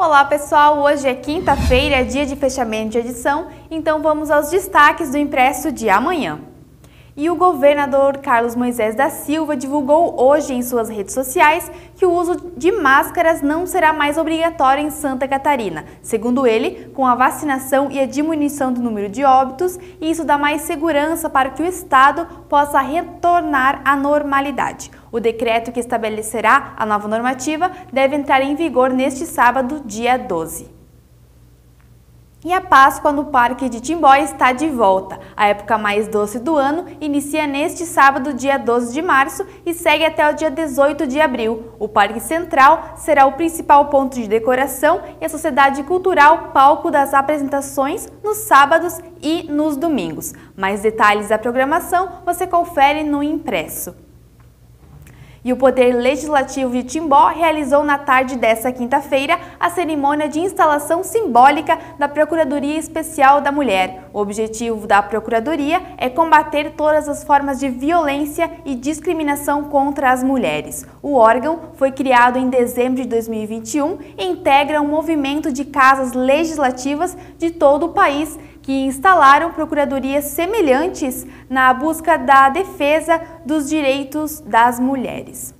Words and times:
Olá 0.00 0.24
pessoal, 0.24 0.78
hoje 0.78 1.08
é 1.08 1.14
quinta-feira, 1.16 2.04
dia 2.04 2.24
de 2.24 2.36
fechamento 2.36 2.90
de 2.90 2.98
edição, 2.98 3.48
então 3.68 4.00
vamos 4.00 4.30
aos 4.30 4.48
destaques 4.48 5.10
do 5.10 5.18
impresso 5.18 5.72
de 5.72 5.90
amanhã. 5.90 6.38
E 7.20 7.28
o 7.28 7.34
governador 7.34 8.18
Carlos 8.18 8.54
Moisés 8.54 8.94
da 8.94 9.10
Silva 9.10 9.56
divulgou 9.56 10.22
hoje 10.22 10.54
em 10.54 10.62
suas 10.62 10.88
redes 10.88 11.12
sociais 11.12 11.68
que 11.96 12.06
o 12.06 12.12
uso 12.12 12.52
de 12.56 12.70
máscaras 12.70 13.42
não 13.42 13.66
será 13.66 13.92
mais 13.92 14.16
obrigatório 14.16 14.84
em 14.84 14.90
Santa 14.90 15.26
Catarina. 15.26 15.84
Segundo 16.00 16.46
ele, 16.46 16.92
com 16.94 17.04
a 17.04 17.16
vacinação 17.16 17.90
e 17.90 17.98
a 17.98 18.06
diminuição 18.06 18.72
do 18.72 18.80
número 18.80 19.08
de 19.08 19.24
óbitos, 19.24 19.80
isso 20.00 20.24
dá 20.24 20.38
mais 20.38 20.62
segurança 20.62 21.28
para 21.28 21.50
que 21.50 21.60
o 21.60 21.66
Estado 21.66 22.24
possa 22.48 22.80
retornar 22.80 23.80
à 23.84 23.96
normalidade. 23.96 24.88
O 25.10 25.18
decreto 25.18 25.72
que 25.72 25.80
estabelecerá 25.80 26.74
a 26.76 26.86
nova 26.86 27.08
normativa 27.08 27.72
deve 27.92 28.14
entrar 28.14 28.42
em 28.42 28.54
vigor 28.54 28.90
neste 28.90 29.26
sábado, 29.26 29.82
dia 29.84 30.16
12. 30.16 30.77
E 32.44 32.52
a 32.52 32.60
Páscoa 32.60 33.10
no 33.10 33.24
Parque 33.24 33.68
de 33.68 33.80
Timbó 33.80 34.14
está 34.14 34.52
de 34.52 34.68
volta. 34.68 35.18
A 35.36 35.48
época 35.48 35.76
mais 35.76 36.06
doce 36.06 36.38
do 36.38 36.56
ano 36.56 36.84
inicia 37.00 37.48
neste 37.48 37.84
sábado, 37.84 38.32
dia 38.32 38.56
12 38.56 38.92
de 38.92 39.02
março, 39.02 39.44
e 39.66 39.74
segue 39.74 40.04
até 40.04 40.30
o 40.30 40.32
dia 40.32 40.48
18 40.48 41.04
de 41.08 41.20
abril. 41.20 41.72
O 41.80 41.88
Parque 41.88 42.20
Central 42.20 42.92
será 42.96 43.26
o 43.26 43.32
principal 43.32 43.86
ponto 43.86 44.14
de 44.14 44.28
decoração 44.28 45.00
e 45.20 45.24
a 45.24 45.28
Sociedade 45.28 45.82
Cultural 45.82 46.50
palco 46.54 46.92
das 46.92 47.12
apresentações 47.12 48.08
nos 48.22 48.36
sábados 48.36 49.00
e 49.20 49.42
nos 49.50 49.76
domingos. 49.76 50.32
Mais 50.56 50.80
detalhes 50.80 51.30
da 51.30 51.38
programação 51.38 52.22
você 52.24 52.46
confere 52.46 53.02
no 53.02 53.20
impresso. 53.20 54.07
E 55.48 55.52
o 55.52 55.56
Poder 55.56 55.94
Legislativo 55.94 56.72
de 56.72 56.82
Timbó 56.82 57.28
realizou 57.28 57.82
na 57.82 57.96
tarde 57.96 58.36
desta 58.36 58.70
quinta-feira 58.70 59.38
a 59.58 59.70
cerimônia 59.70 60.28
de 60.28 60.38
instalação 60.38 61.02
simbólica 61.02 61.78
da 61.98 62.06
Procuradoria 62.06 62.78
Especial 62.78 63.40
da 63.40 63.50
Mulher. 63.50 64.10
O 64.12 64.18
objetivo 64.18 64.86
da 64.86 65.00
Procuradoria 65.00 65.80
é 65.96 66.10
combater 66.10 66.72
todas 66.72 67.08
as 67.08 67.24
formas 67.24 67.58
de 67.58 67.70
violência 67.70 68.50
e 68.62 68.74
discriminação 68.74 69.64
contra 69.64 70.10
as 70.10 70.22
mulheres. 70.22 70.86
O 71.02 71.14
órgão 71.14 71.70
foi 71.76 71.92
criado 71.92 72.38
em 72.38 72.50
dezembro 72.50 73.00
de 73.00 73.08
2021 73.08 74.00
e 74.18 74.26
integra 74.26 74.82
um 74.82 74.88
movimento 74.88 75.50
de 75.50 75.64
casas 75.64 76.12
legislativas 76.12 77.16
de 77.38 77.52
todo 77.52 77.86
o 77.86 77.94
país 77.94 78.38
que 78.68 78.84
instalaram 78.84 79.50
procuradorias 79.50 80.26
semelhantes 80.26 81.26
na 81.48 81.72
busca 81.72 82.18
da 82.18 82.50
defesa 82.50 83.18
dos 83.42 83.66
direitos 83.66 84.40
das 84.40 84.78
mulheres. 84.78 85.54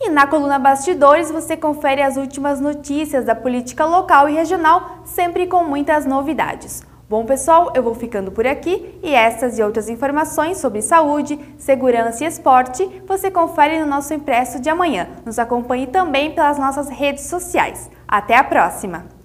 E 0.00 0.08
na 0.08 0.26
coluna 0.26 0.58
Bastidores 0.58 1.30
você 1.30 1.54
confere 1.54 2.00
as 2.00 2.16
últimas 2.16 2.62
notícias 2.62 3.26
da 3.26 3.34
política 3.34 3.84
local 3.84 4.26
e 4.26 4.32
regional, 4.32 5.00
sempre 5.04 5.46
com 5.46 5.64
muitas 5.64 6.06
novidades. 6.06 6.82
Bom, 7.10 7.26
pessoal, 7.26 7.72
eu 7.74 7.82
vou 7.82 7.94
ficando 7.94 8.32
por 8.32 8.46
aqui 8.46 8.98
e 9.02 9.14
essas 9.14 9.58
e 9.58 9.62
outras 9.62 9.90
informações 9.90 10.56
sobre 10.56 10.80
saúde, 10.80 11.38
segurança 11.58 12.24
e 12.24 12.26
esporte 12.26 13.02
você 13.06 13.30
confere 13.30 13.78
no 13.80 13.86
nosso 13.86 14.14
impresso 14.14 14.58
de 14.58 14.70
amanhã. 14.70 15.08
Nos 15.26 15.38
acompanhe 15.38 15.88
também 15.88 16.30
pelas 16.30 16.56
nossas 16.56 16.88
redes 16.88 17.24
sociais. 17.24 17.90
Até 18.08 18.34
a 18.34 18.42
próxima! 18.42 19.23